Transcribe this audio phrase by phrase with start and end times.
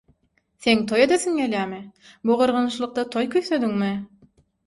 [0.65, 1.81] Seň toý edesiň gelýärmi?
[2.29, 3.93] Bu gyrgynçylykda toý küýsediňmi?